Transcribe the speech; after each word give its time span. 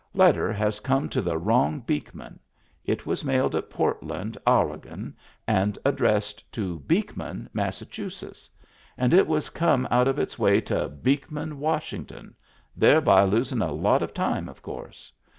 Letter 0.15 0.51
has 0.51 0.79
come 0.79 1.09
to 1.09 1.21
the 1.21 1.37
wrong 1.37 1.79
Beekman. 1.81 2.39
It 2.83 3.05
was 3.05 3.23
mailed 3.23 3.53
at 3.53 3.69
Portland, 3.69 4.35
Awregon, 4.47 5.13
and 5.47 5.77
ad 5.85 5.95
dressed 5.97 6.51
to" 6.53 6.79
Beekman, 6.91 7.47
Massachusetts," 7.53 8.49
and 8.97 9.13
it 9.13 9.27
has 9.27 9.51
come 9.51 9.87
out 9.91 10.07
of 10.07 10.17
its 10.17 10.39
way 10.39 10.59
to 10.61 10.89
"Beekman, 10.89 11.59
Wash 11.59 11.91
ington," 11.91 12.33
thereby 12.75 13.21
losin' 13.25 13.61
a 13.61 13.71
lot 13.71 14.01
of 14.01 14.11
time, 14.11 14.49
of 14.49 14.63
course. 14.63 15.11